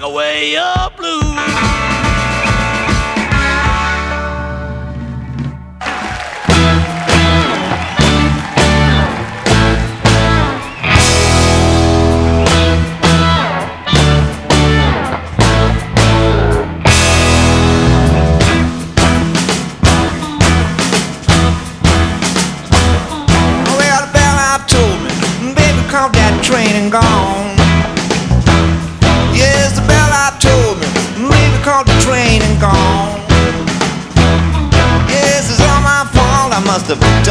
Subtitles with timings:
[0.00, 1.22] Rock away your blues.
[1.24, 1.87] Well,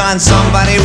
[0.08, 0.77] done somebody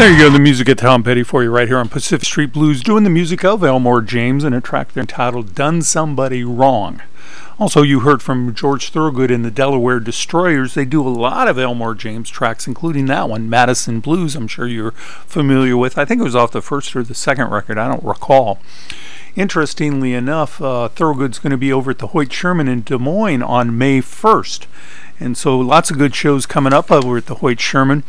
[0.00, 2.54] There you go, the music of Tom Petty for you right here on Pacific Street
[2.54, 7.02] Blues, doing the music of Elmore James in a track entitled Done Somebody Wrong.
[7.58, 10.72] Also, you heard from George Thorogood and the Delaware Destroyers.
[10.72, 14.66] They do a lot of Elmore James tracks, including that one, Madison Blues, I'm sure
[14.66, 15.98] you're familiar with.
[15.98, 18.58] I think it was off the first or the second record, I don't recall.
[19.36, 23.42] Interestingly enough, uh, Thorogood's going to be over at the Hoyt Sherman in Des Moines
[23.42, 24.64] on May 1st.
[25.20, 28.02] And so lots of good shows coming up over at the Hoyt Sherman.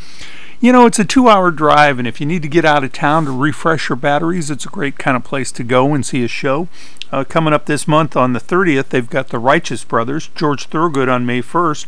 [0.64, 2.94] You know, it's a two hour drive, and if you need to get out of
[2.94, 6.24] town to refresh your batteries, it's a great kind of place to go and see
[6.24, 6.68] a show.
[7.12, 11.10] Uh, coming up this month on the 30th, they've got the Righteous Brothers, George Thorogood
[11.10, 11.88] on May 1st.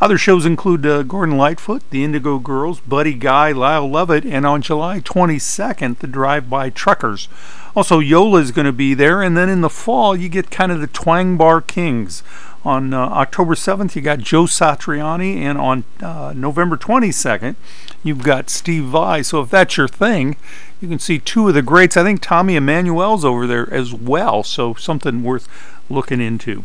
[0.00, 4.62] Other shows include uh, Gordon Lightfoot, the Indigo Girls, Buddy Guy, Lyle Lovett, and on
[4.62, 7.28] July 22nd, the Drive By Truckers.
[7.76, 10.72] Also, Yola is going to be there, and then in the fall, you get kind
[10.72, 12.22] of the Twang Bar Kings.
[12.64, 17.56] On uh, October 7th, you got Joe Satriani, and on uh, November 22nd,
[18.02, 19.20] you've got Steve Vai.
[19.22, 20.36] So if that's your thing,
[20.80, 21.96] you can see two of the greats.
[21.96, 25.46] I think Tommy Emmanuel's over there as well, so something worth
[25.90, 26.64] looking into.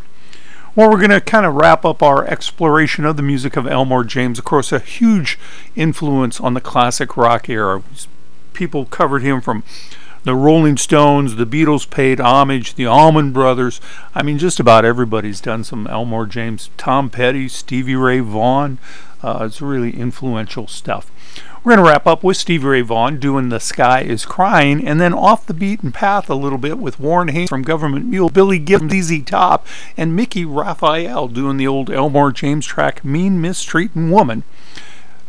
[0.74, 4.06] Well, we're going to kind of wrap up our exploration of the music of Elmore
[4.06, 4.40] James.
[4.40, 5.38] Of course, a huge
[5.76, 7.84] influence on the classic rock era.
[8.54, 9.64] People covered him from
[10.24, 13.80] the Rolling Stones, the Beatles paid homage, the Allman Brothers.
[14.14, 16.70] I mean, just about everybody's done some Elmore James.
[16.78, 18.78] Tom Petty, Stevie Ray Vaughan.
[19.22, 21.12] Uh, it's really influential stuff.
[21.64, 25.02] We're going to wrap up with Stevie Ray Vaughan doing The Sky is Crying, and
[25.02, 28.60] then off the beaten path a little bit with Warren Haynes from Government Mule, Billy
[28.60, 34.44] Gibbons, ZZ Top, and Mickey Raphael doing the old Elmore James track Mean Mistreating Woman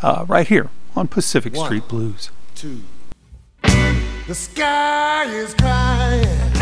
[0.03, 2.31] uh, right here on Pacific One, Street Blues.
[2.55, 2.83] Two.
[4.31, 6.60] The sky is crying.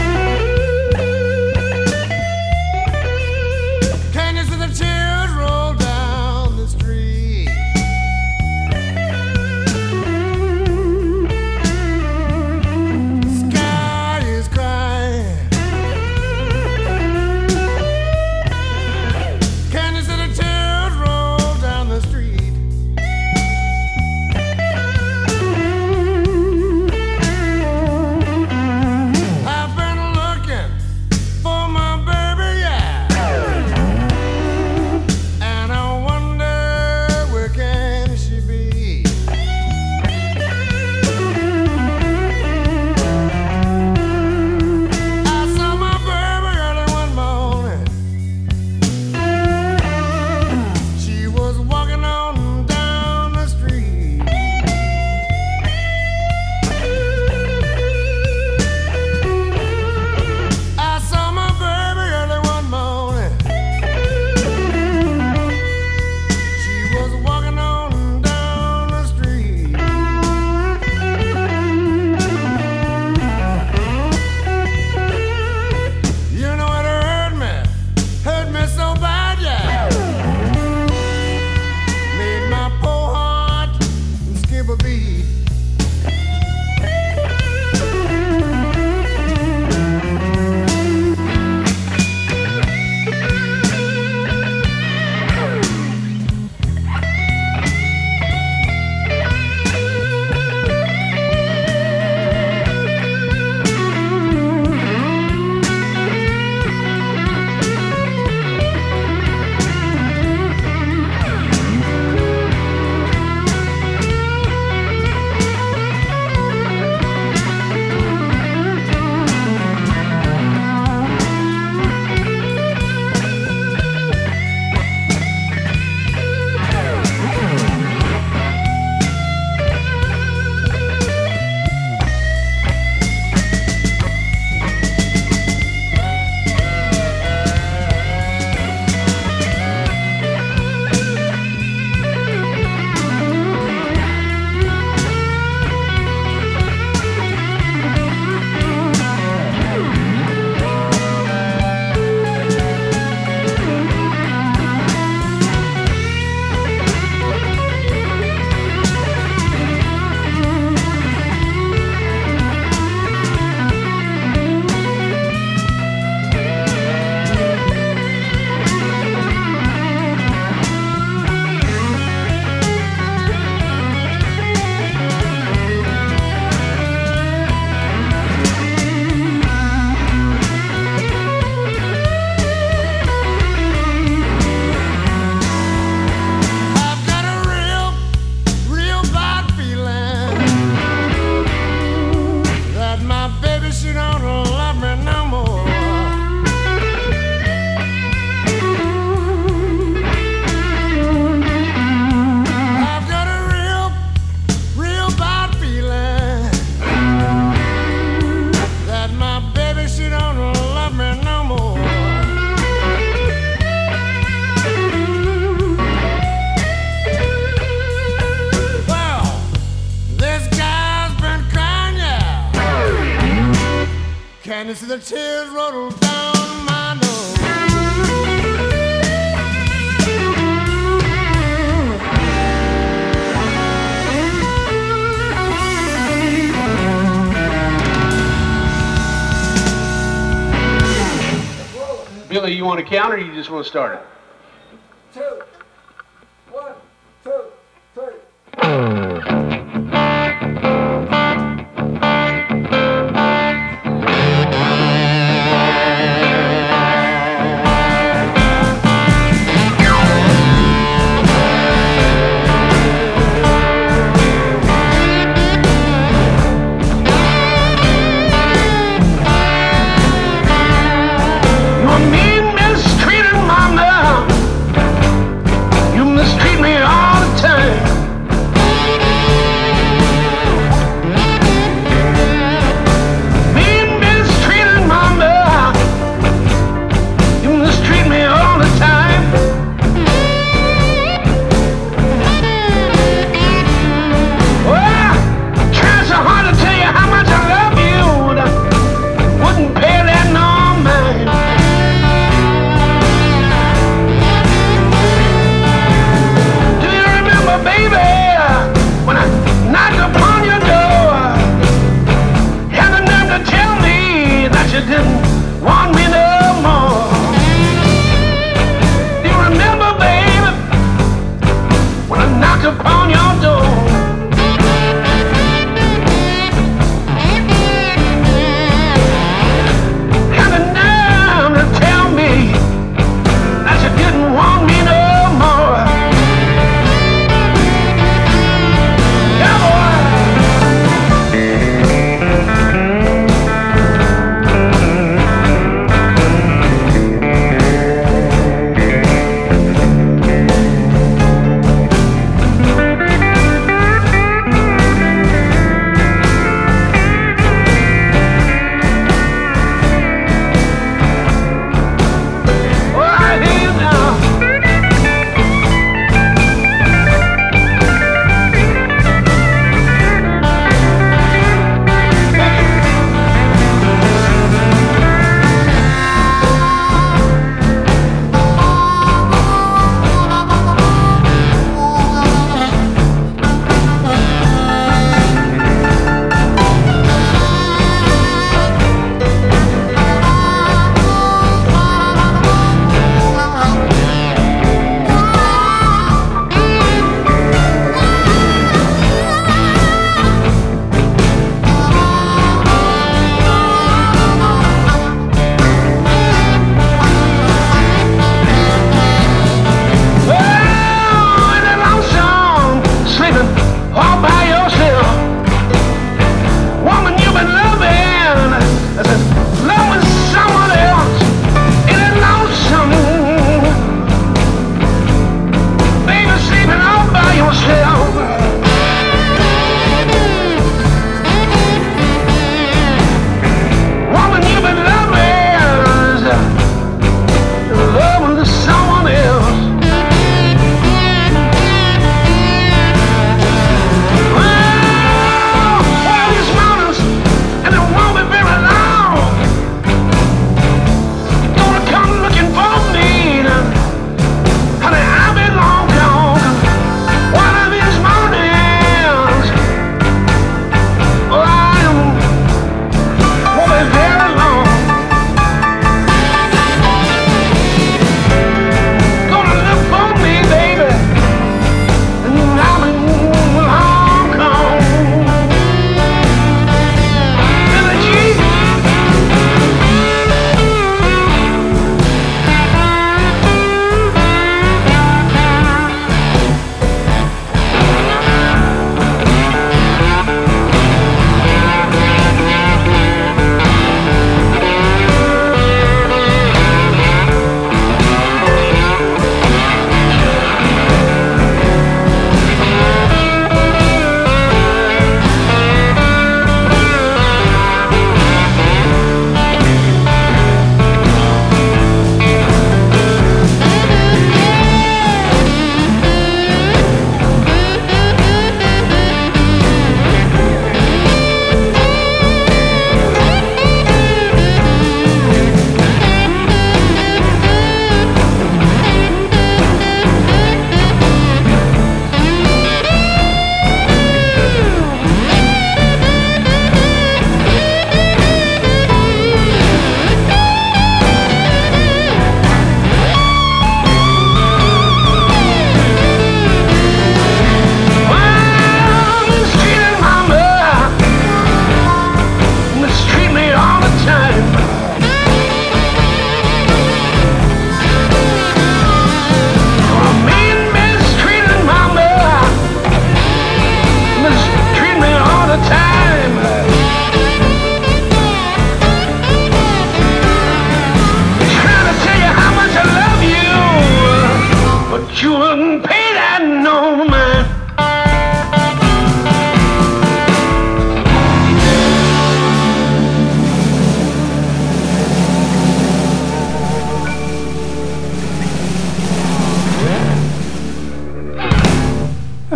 [242.91, 244.18] Billy, you want to count or you just want to start it?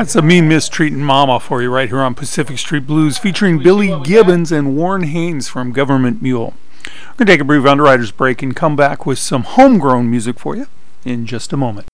[0.02, 3.96] That's a mean mistreating mama for you right here on Pacific Street Blues, featuring Billy
[4.02, 6.54] Gibbons and Warren Haynes from Government Mule.
[6.84, 10.40] We're going to take a brief underwriters break and come back with some homegrown music
[10.40, 10.66] for you
[11.04, 11.86] in just a moment.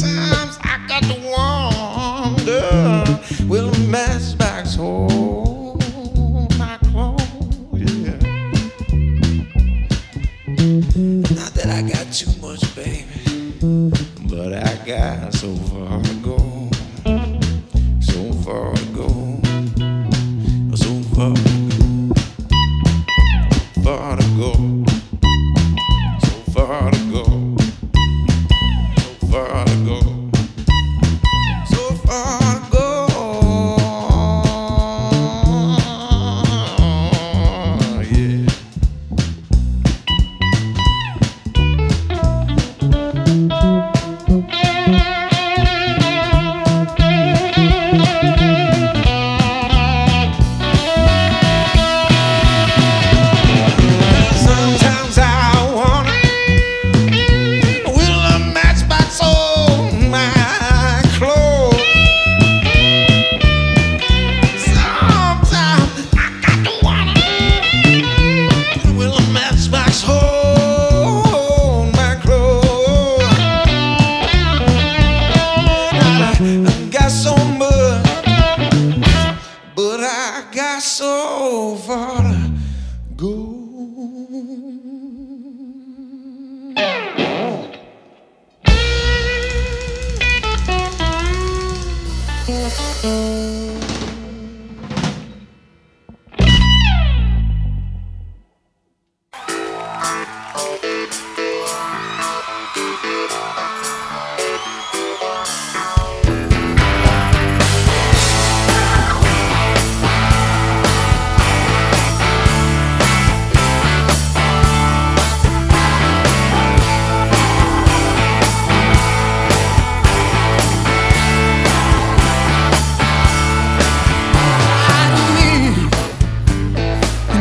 [0.00, 0.37] time.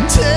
[0.10, 0.37] tell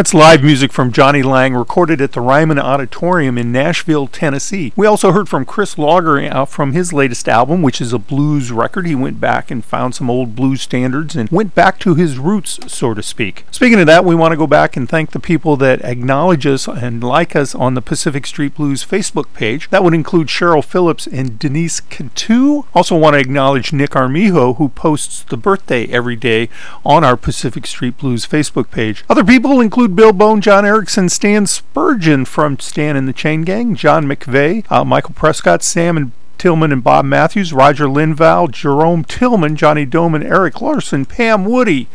[0.00, 4.72] That's live music from Jonny Lang recorded at the Ryman Auditorium in Nashville, Tennessee.
[4.74, 8.50] We also heard from Chris Lauger uh, from his latest album, which is a blues
[8.50, 8.86] record.
[8.86, 12.58] He went back and found some old blues standards and went back to his roots,
[12.66, 13.44] so to speak.
[13.50, 16.66] Speaking of that, we want to go back and thank the people that acknowledge us
[16.66, 19.68] and like us on the Pacific Street Blues Facebook page.
[19.68, 22.62] That would include Cheryl Phillips and Denise Cantu.
[22.72, 26.48] Also want to acknowledge Nick Armijo, who posts the birthday every day
[26.86, 29.04] on our Pacific Street Blues Facebook page.
[29.06, 33.74] Other people include Bill Bone, John Erickson, Stan Spurgeon from Stan and the Chain Gang,
[33.74, 39.56] John McVeigh, uh, Michael Prescott, Sam and Tillman and Bob Matthews, Roger Linval, Jerome Tillman,
[39.56, 41.86] Johnny Doman, Eric Larson, Pam Woody,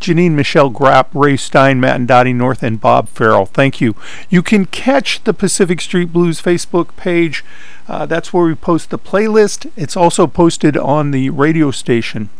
[0.00, 3.46] Janine Michelle Grapp, Ray Stein, Matt and Dottie North, and Bob Farrell.
[3.46, 3.94] Thank you.
[4.30, 7.44] You can catch the Pacific Street Blues Facebook page.
[7.86, 9.70] Uh, that's where we post the playlist.
[9.76, 12.30] It's also posted on the radio station.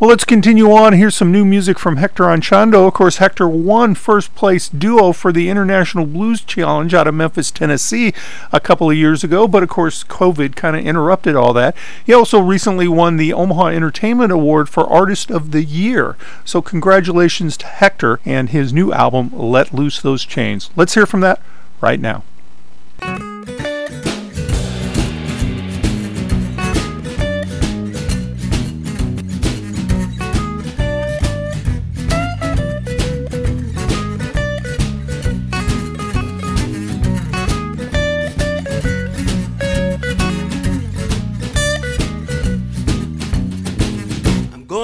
[0.00, 0.94] Well, let's continue on.
[0.94, 2.88] Here's some new music from Hector Anchondo.
[2.88, 7.52] Of course, Hector won first place duo for the International Blues Challenge out of Memphis,
[7.52, 8.12] Tennessee,
[8.50, 11.76] a couple of years ago, but of course, COVID kind of interrupted all that.
[12.04, 16.16] He also recently won the Omaha Entertainment Award for Artist of the Year.
[16.44, 20.70] So, congratulations to Hector and his new album, Let Loose Those Chains.
[20.74, 21.40] Let's hear from that
[21.80, 22.24] right now.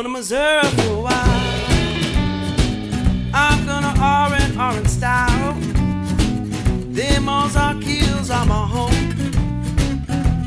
[0.00, 1.12] To Missouri for a while.
[3.34, 5.52] I'm gonna R and R in style.
[6.90, 9.12] Them Ozark Hills are my home.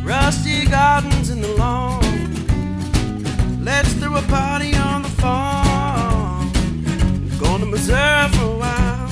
[0.04, 2.02] Rusty gardens in the lawn.
[3.64, 6.52] Let's throw a party on the farm.
[7.40, 9.12] Going to Missouri for a while.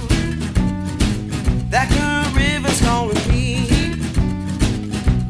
[1.69, 3.67] That good river's calling me.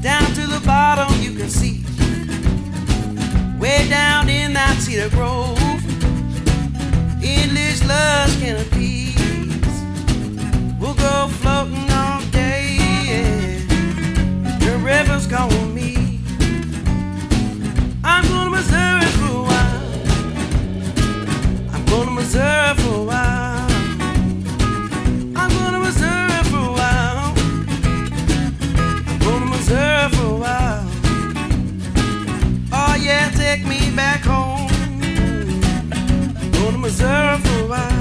[0.02, 1.81] Down to the bottom you can see.
[3.62, 5.56] Way down in that cedar grove,
[7.24, 9.16] endless lush canopies.
[10.80, 12.78] We'll go floating all day.
[13.06, 13.60] yeah.
[14.66, 16.20] The river's calling me.
[18.04, 19.84] I'm going to Missouri for a while.
[21.72, 23.70] I'm going to Missouri for a while.
[25.38, 27.34] I'm going to Missouri for a while.
[29.08, 30.81] I'm going to Missouri for a while.
[33.96, 34.68] Back home.
[36.52, 38.01] Going to Missouri for a while.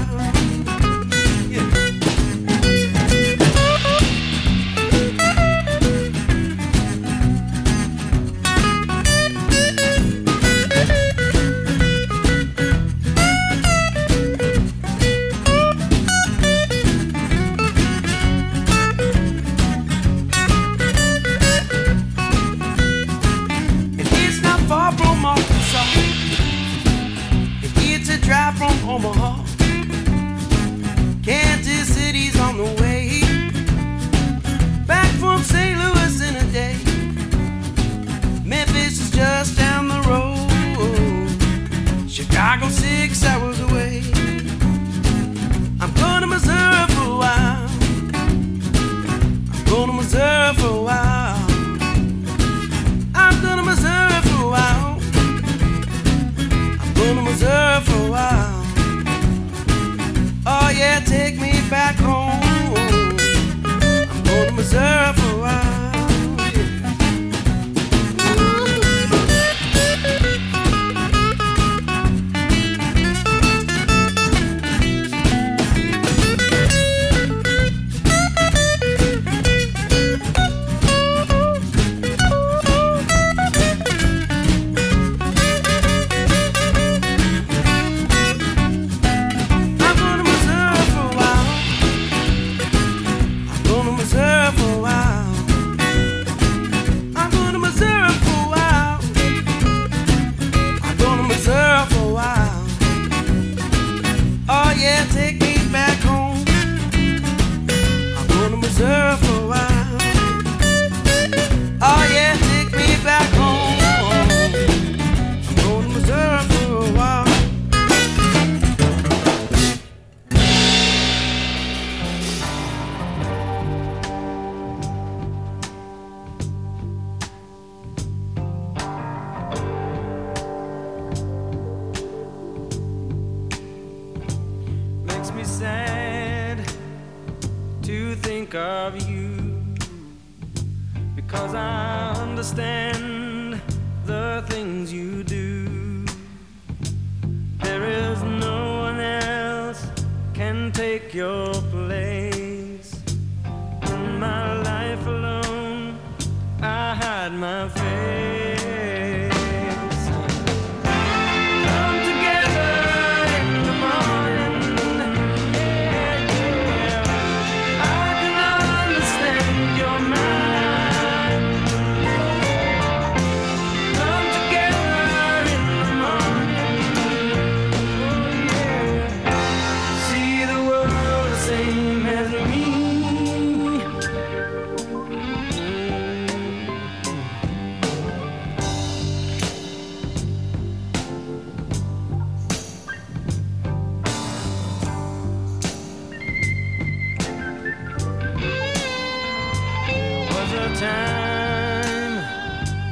[200.81, 202.13] Time,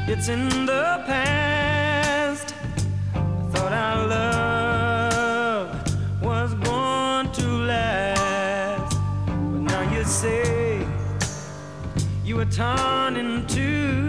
[0.08, 2.54] it's in the past.
[3.16, 5.68] I thought our love
[6.22, 10.86] was going to last, but now you say
[12.24, 14.09] you were torn in two.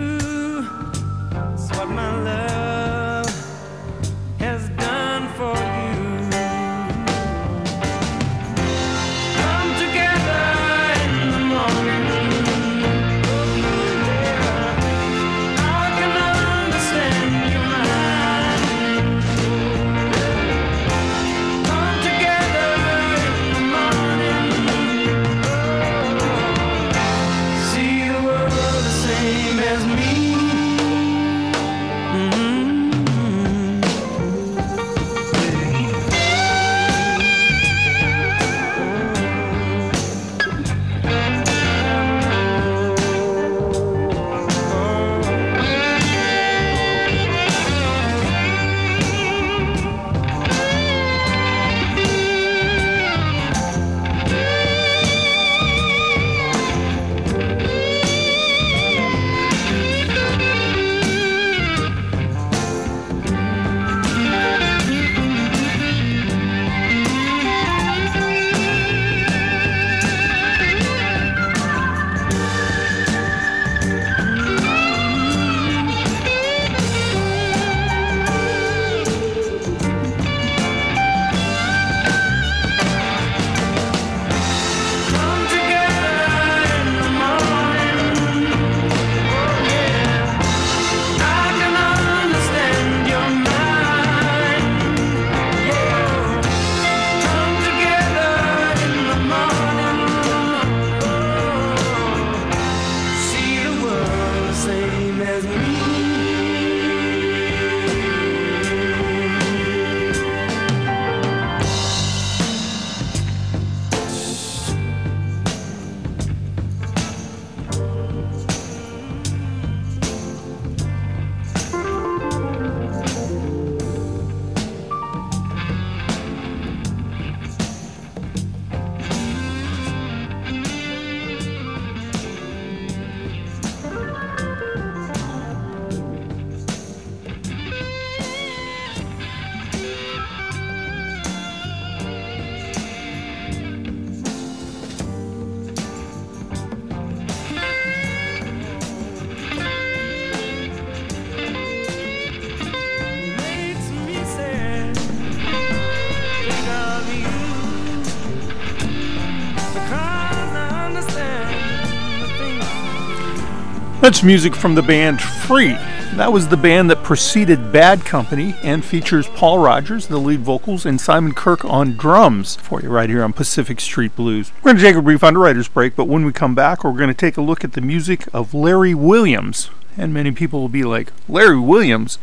[164.11, 165.75] That's music from the band Free.
[166.17, 170.85] That was the band that preceded Bad Company and features Paul Rodgers, the lead vocals,
[170.85, 174.51] and Simon Kirke on drums for you right here on Pacific Street Blues.
[174.57, 177.07] We're going to take a brief underwriter's break, but when we come back, we're going
[177.07, 179.71] to take a look at the music of Larry Williams.
[179.97, 182.19] And many people will be like, Larry Williams?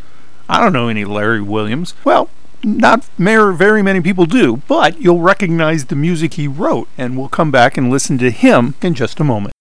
[0.49, 1.93] I don't know any Larry Williams.
[2.03, 2.29] Well,
[2.63, 7.49] not very many people do, but you'll recognize the music he wrote, and we'll come
[7.49, 9.53] back and listen to him in just a moment.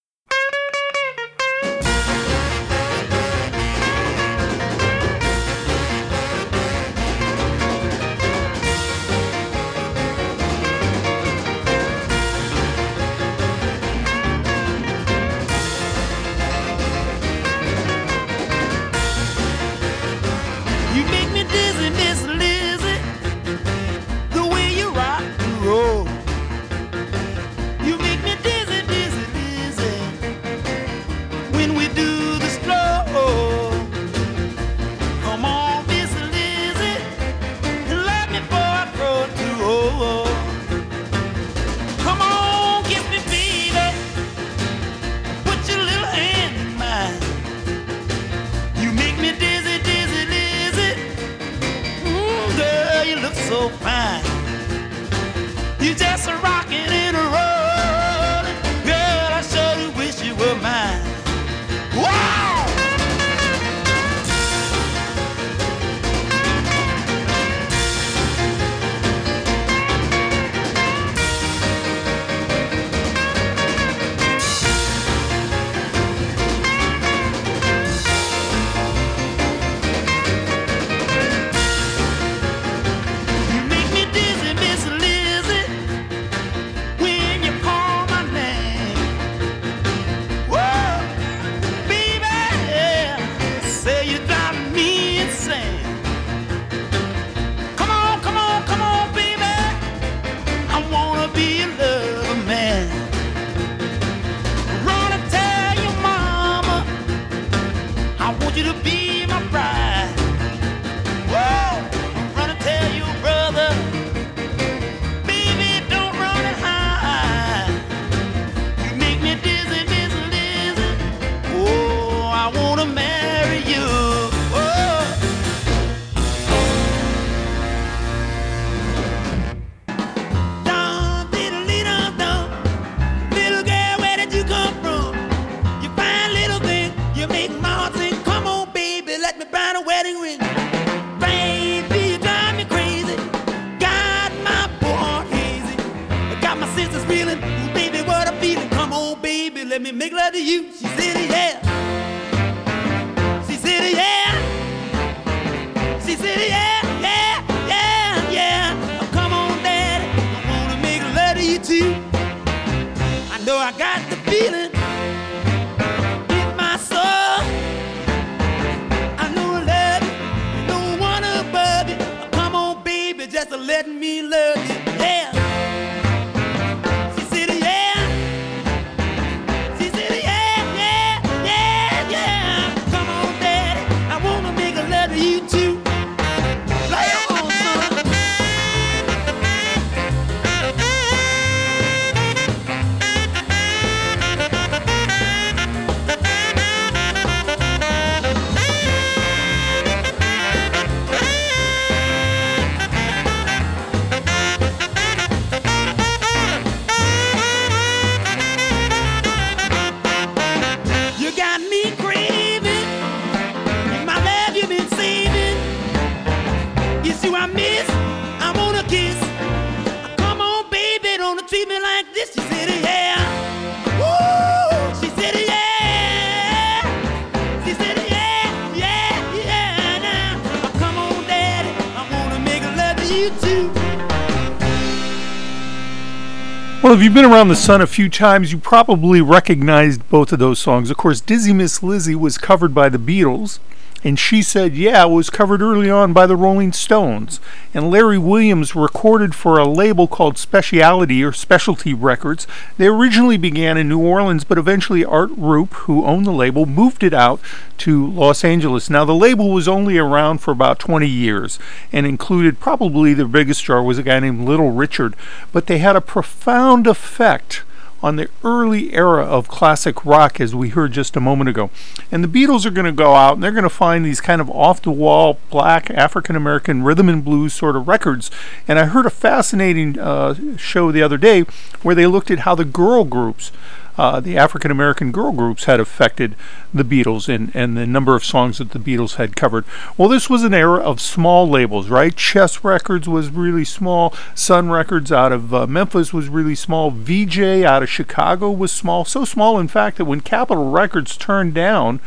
[236.97, 240.57] If you've been around the sun a few times, you probably recognized both of those
[240.57, 240.89] songs.
[240.89, 243.59] Of course, Dizzy Miss Lizzy was covered by the Beatles,
[244.03, 247.39] and She Said Yeah it was covered early on by the Rolling Stones.
[247.73, 252.47] And Larry Williams recorded for a label called Speciality or Specialty Records.
[252.77, 257.03] They originally began in New Orleans, but eventually Art Rupe, who owned the label, moved
[257.03, 257.39] it out
[257.79, 258.89] to Los Angeles.
[258.89, 261.59] Now, the label was only around for about 20 years
[261.91, 265.15] and included probably their biggest star was a guy named Little Richard,
[265.51, 267.63] but they had a profound effect
[268.01, 271.69] on the early era of classic rock, as we heard just a moment ago.
[272.11, 274.39] And the Beatles are going to go out and they're going to find these kind
[274.39, 278.29] of off the wall black African American rhythm and blues sort of records.
[278.67, 281.41] And I heard a fascinating uh, show the other day
[281.81, 283.51] where they looked at how the girl groups.
[283.97, 286.35] Uh, the African American girl groups had affected
[286.73, 289.65] the Beatles and, and the number of songs that the Beatles had covered.
[289.97, 292.15] Well, this was an era of small labels, right?
[292.15, 294.13] Chess Records was really small.
[294.35, 296.91] Sun Records out of uh, Memphis was really small.
[296.91, 299.05] Vee-Jay out of Chicago was small.
[299.05, 301.99] So small, in fact, that when Capitol Records turned down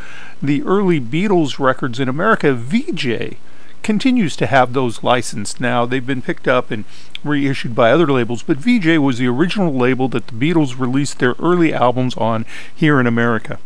[0.42, 3.38] the early Beatles records in America, Vee-Jay
[3.82, 5.86] continues to have those licensed now.
[5.86, 6.84] They've been picked up and
[7.22, 11.34] reissued by other labels, but Vee-Jay was the original label that the Beatles released their
[11.38, 13.58] early albums on here in America.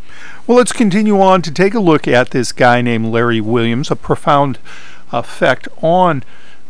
[0.46, 3.96] Well, let's continue on to take a look at this guy named Larry Williams, a
[3.96, 4.58] profound
[5.12, 6.22] effect on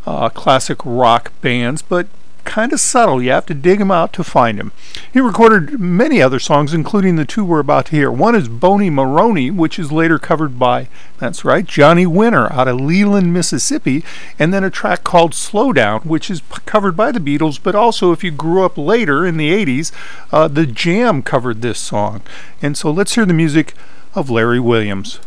[0.07, 2.07] uh, classic rock bands, but
[2.45, 3.23] kind of subtle.
[3.23, 4.73] You have to dig him out to find him.
[5.13, 8.11] He recorded many other songs, including the two we're about to hear.
[8.11, 10.89] One is Bony Moronie, which is later covered by,
[11.19, 14.05] that's right, Johnny Winter out of Leland, Mississippi,
[14.39, 17.75] and then a track called Slow Down, which is p- covered by the Beatles, but
[17.75, 19.93] also if you grew up later in the 80s,
[20.33, 22.23] uh, the Jam covered this song.
[22.63, 23.75] And so let's hear the music
[24.15, 25.19] of Larry Williams.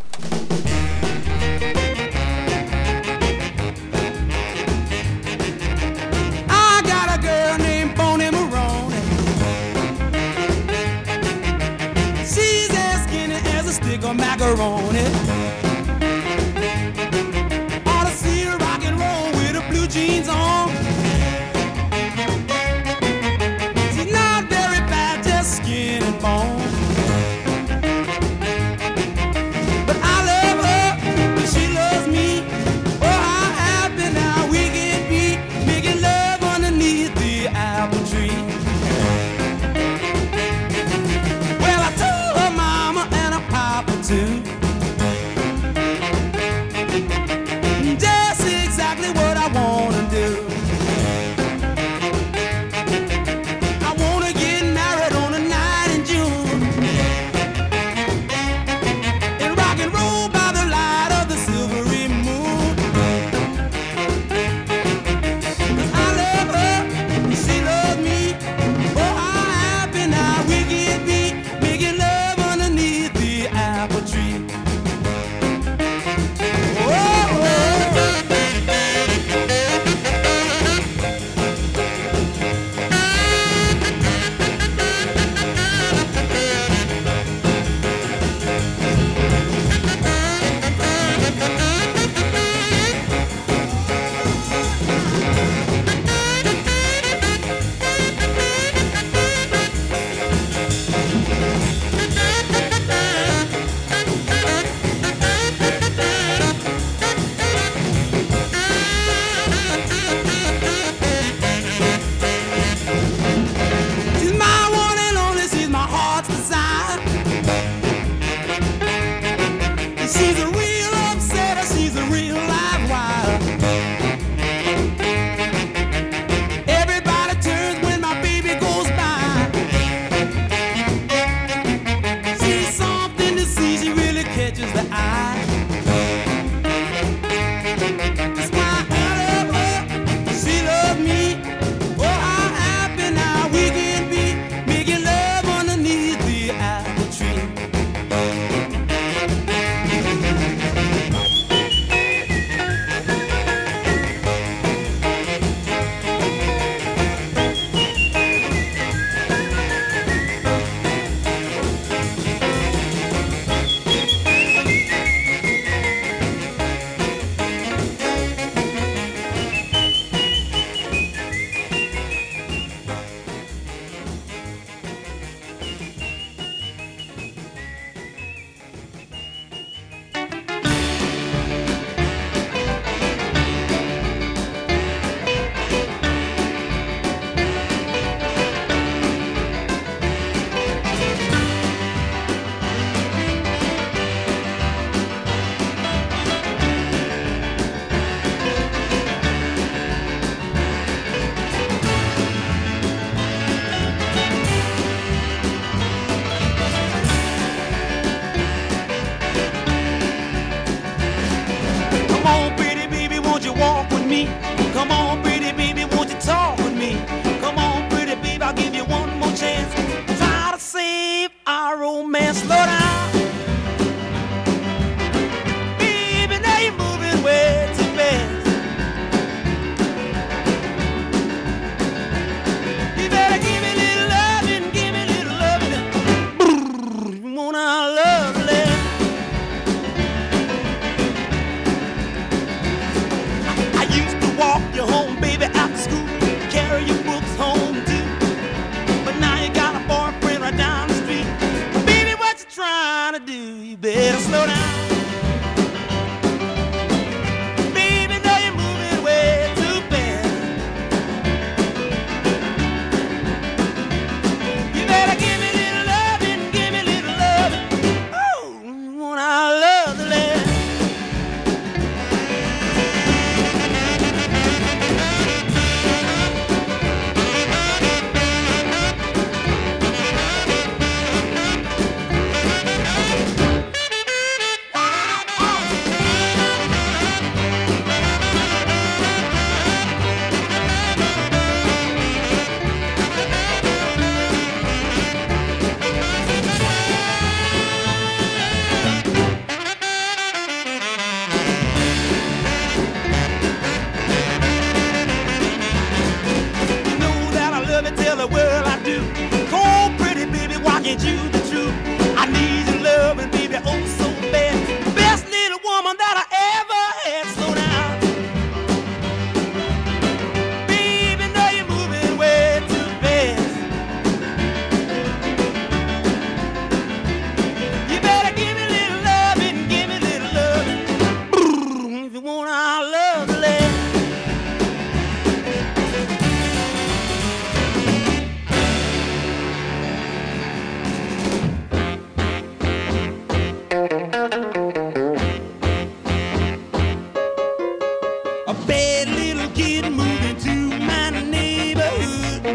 [348.54, 352.46] Bad little kid moving to my neighborhood.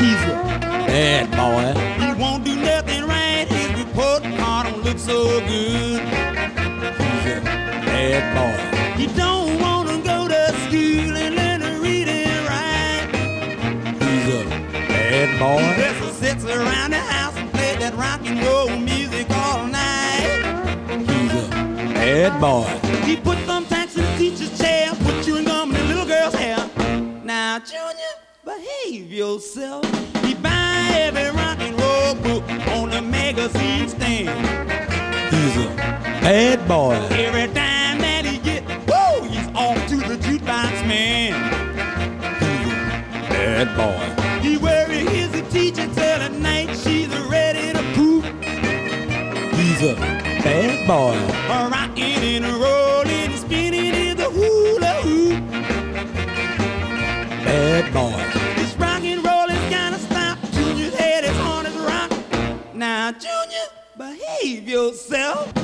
[0.00, 0.34] He's a
[0.88, 1.78] bad boy.
[2.02, 3.46] He won't do nothing right.
[3.46, 6.00] His report card don't look so good.
[6.00, 7.40] He's a
[7.84, 8.56] bad boy.
[8.96, 13.10] He don't wanna go to school and learn to read and write.
[14.00, 14.44] He's a
[14.88, 15.60] bad boy.
[15.60, 20.40] He just sits around the house and play that rock and roll music all night.
[21.06, 21.48] He's a
[21.92, 22.85] bad boy.
[29.26, 29.84] Yourself.
[30.24, 32.44] He buy every rock and roll book
[32.76, 34.28] on the magazine stand.
[35.32, 35.68] He's a
[36.22, 36.94] bad boy.
[37.10, 41.32] Every time that he get, woo, he's off to the jukebox man.
[42.42, 44.04] He's a bad boy.
[44.46, 48.24] He worry his teacher till at night she's ready to poop.
[49.58, 49.96] He's a
[50.46, 51.16] bad boy.
[51.52, 52.55] A rocking and a
[65.08, 65.55] yourself.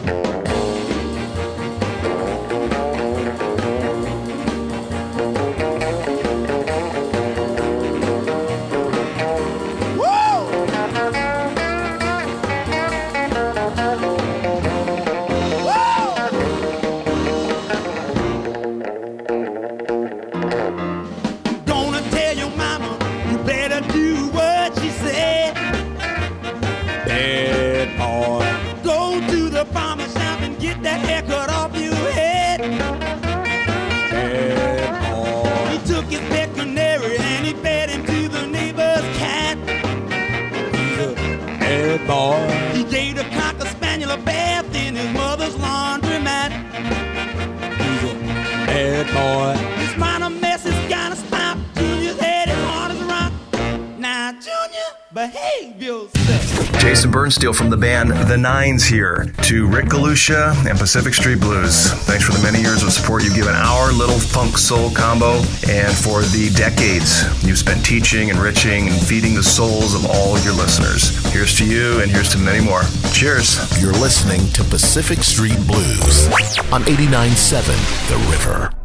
[57.32, 61.90] Bernsteel from the band The Nines here to Rick Galusha and Pacific Street Blues.
[62.04, 65.96] Thanks for the many years of support you've given our little funk soul combo and
[65.96, 71.24] for the decades you've spent teaching, enriching, and feeding the souls of all your listeners.
[71.32, 72.82] Here's to you and here's to many more.
[73.12, 73.80] Cheers.
[73.80, 76.26] You're listening to Pacific Street Blues
[76.70, 78.81] on 89.7 The River.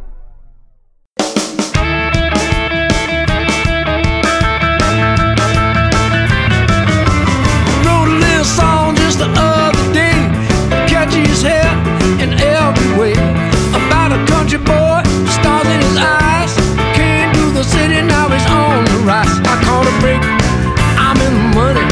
[14.58, 16.54] Country boy, stars in his eyes.
[16.94, 19.28] Came to the city, now he's on the rise.
[19.44, 20.22] I caught a break,
[20.98, 21.84] I'm in the money.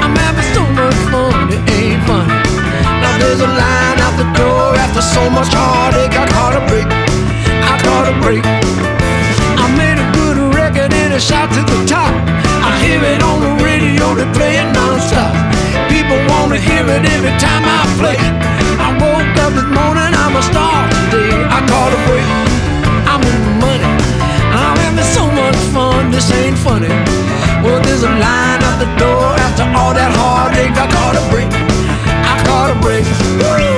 [0.00, 2.32] I'm having so much fun, it ain't funny.
[3.02, 6.16] Now there's a line out the door after so much heartache.
[6.16, 8.44] I caught a break, I caught a break.
[8.44, 12.14] I made a good record and a shot to the top.
[12.62, 15.57] I hear it on the radio, they play it non-stop.
[16.48, 18.16] Wanna hear it every time I play.
[18.80, 21.44] I woke up this morning, I'm a star today.
[21.44, 22.24] I caught a break,
[23.04, 23.84] I'm in the money.
[24.56, 26.88] I'm having so much fun, this ain't funny.
[27.60, 30.72] Well, there's a line out the door after all that heartache.
[30.72, 33.04] I caught a break, I caught a break.
[33.44, 33.77] Woo!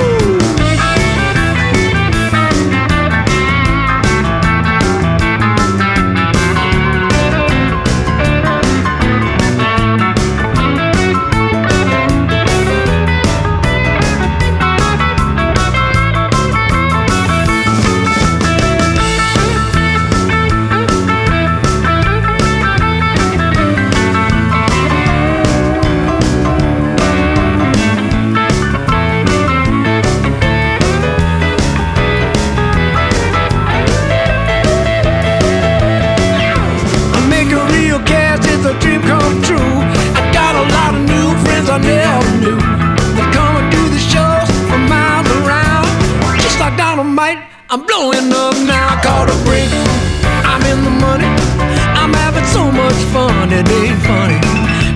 [54.05, 54.39] Funny.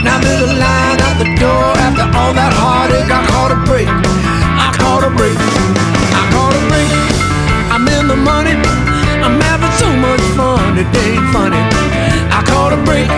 [0.03, 3.09] Now there's a line out the door after all that heartache.
[3.09, 5.37] I caught a break, I caught a break,
[6.13, 6.89] I caught a break.
[7.73, 8.55] I'm in the money.
[9.25, 11.61] I'm having so much fun, it ain't funny.
[12.29, 13.09] I caught a break.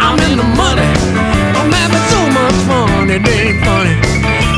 [0.00, 0.90] I'm in the money.
[1.58, 3.96] I'm having so much fun, it ain't funny.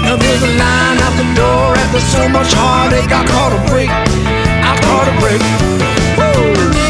[0.04, 3.10] Now there's a line out the door after so much heartache.
[3.10, 3.90] I caught a break.
[3.90, 5.40] I caught a break.
[6.20, 6.84] Woo!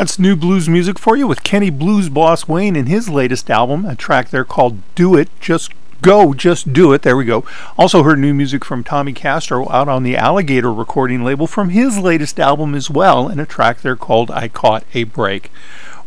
[0.00, 3.84] That's new blues music for you with Kenny Blues Boss Wayne in his latest album,
[3.84, 7.02] a track there called Do It, Just Go, Just Do It.
[7.02, 7.44] There we go.
[7.76, 11.98] Also heard new music from Tommy Castro out on the Alligator recording label from his
[11.98, 15.52] latest album as well, and a track there called I Caught a Break.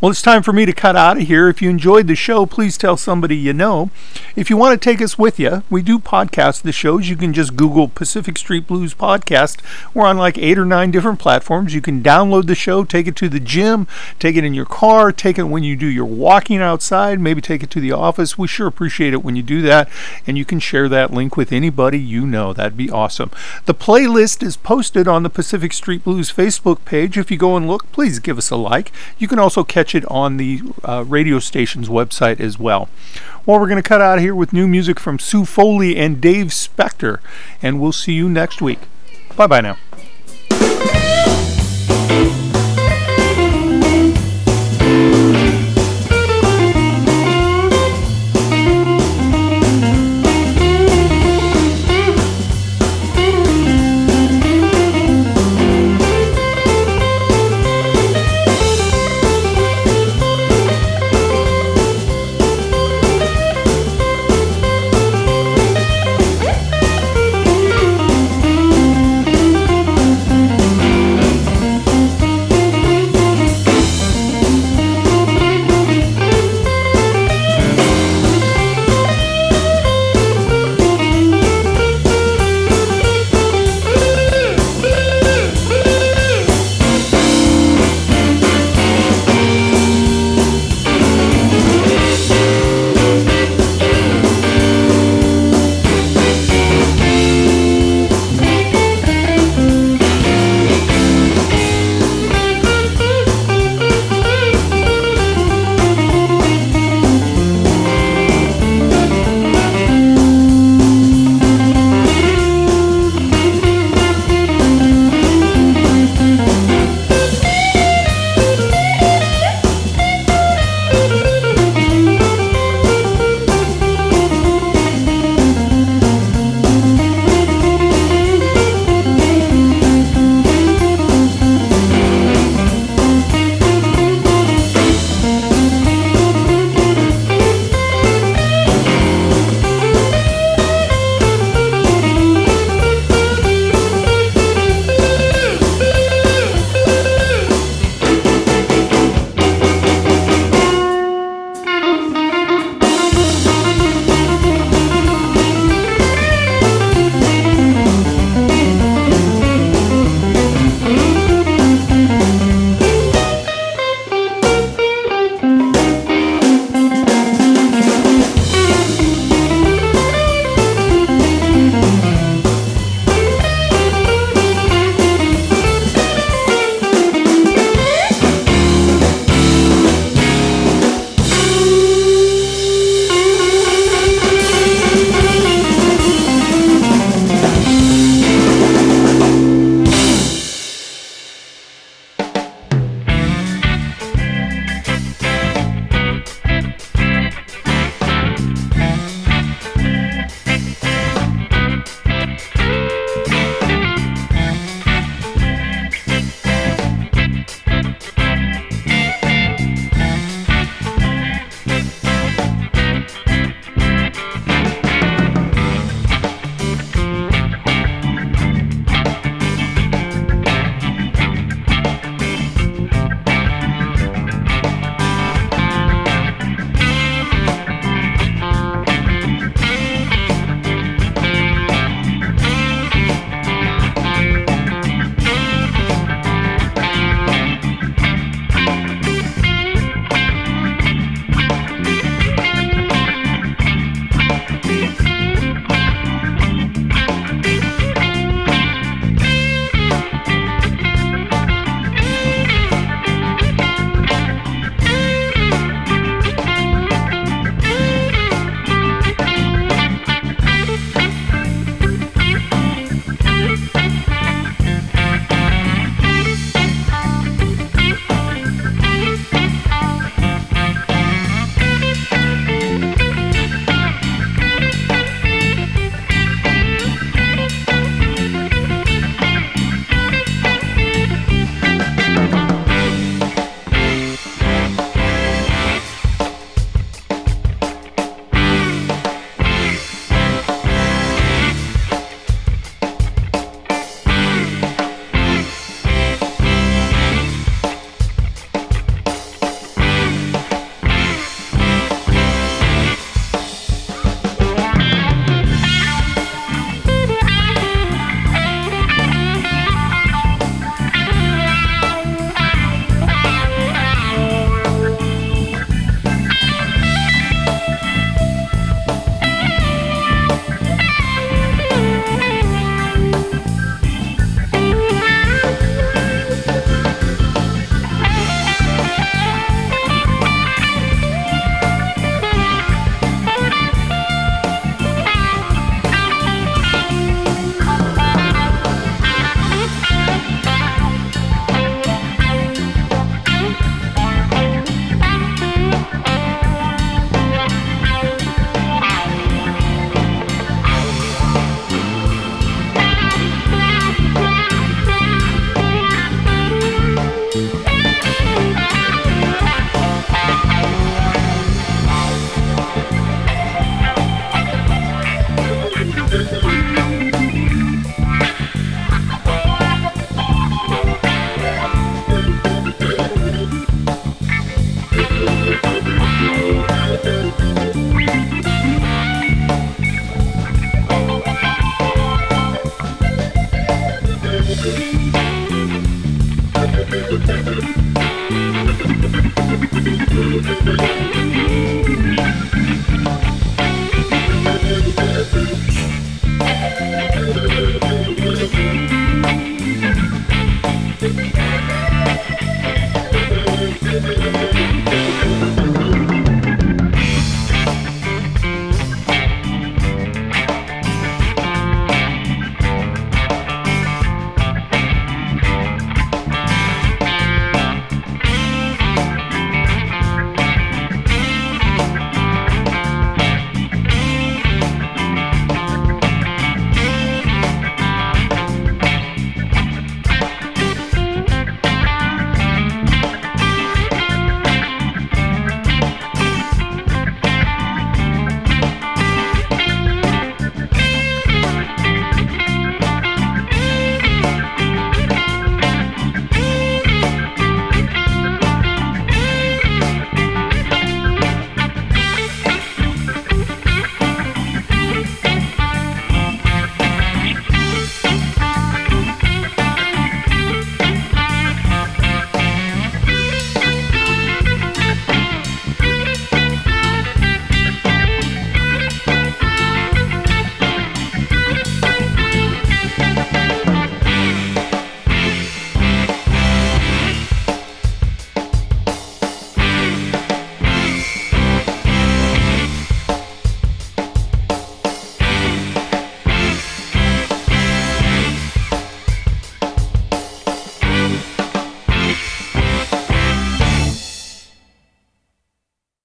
[0.03, 1.47] Well, it's time for me to cut out of here.
[1.47, 3.89] If you enjoyed the show, please tell somebody you know.
[4.35, 7.07] If you want to take us with you, we do podcast the shows.
[7.07, 9.61] You can just Google Pacific Street Blues Podcast.
[9.93, 11.73] We're on like eight or nine different platforms.
[11.73, 13.87] You can download the show, take it to the gym,
[14.19, 17.63] take it in your car, take it when you do your walking outside, maybe take
[17.63, 18.37] it to the office.
[18.37, 19.87] We sure appreciate it when you do that.
[20.27, 22.51] And you can share that link with anybody you know.
[22.51, 23.31] That'd be awesome.
[23.67, 27.17] The playlist is posted on the Pacific Street Blues Facebook page.
[27.17, 28.91] If you go and look, please give us a like.
[29.17, 32.89] You can also catch it on the uh, radio station's website as well.
[33.45, 36.53] Well, we're going to cut out here with new music from Sue Foley and Dave
[36.53, 37.19] Specter,
[37.61, 38.79] and we'll see you next week.
[39.35, 39.77] Bye bye now.